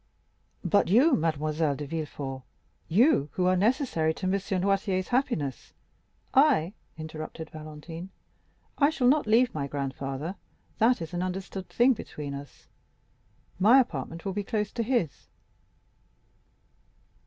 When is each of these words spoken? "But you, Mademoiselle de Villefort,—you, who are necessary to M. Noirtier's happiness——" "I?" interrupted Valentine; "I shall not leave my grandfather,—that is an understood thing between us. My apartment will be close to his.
"But 0.65 0.87
you, 0.87 1.15
Mademoiselle 1.15 1.75
de 1.75 1.85
Villefort,—you, 1.85 3.29
who 3.33 3.45
are 3.45 3.55
necessary 3.55 4.15
to 4.15 4.25
M. 4.25 4.31
Noirtier's 4.31 5.09
happiness——" 5.09 5.73
"I?" 6.33 6.73
interrupted 6.97 7.51
Valentine; 7.51 8.09
"I 8.79 8.89
shall 8.89 9.07
not 9.07 9.27
leave 9.27 9.53
my 9.53 9.67
grandfather,—that 9.67 11.03
is 11.03 11.13
an 11.13 11.21
understood 11.21 11.69
thing 11.69 11.93
between 11.93 12.33
us. 12.33 12.65
My 13.59 13.79
apartment 13.79 14.25
will 14.25 14.33
be 14.33 14.43
close 14.43 14.71
to 14.71 14.81
his. 14.81 15.27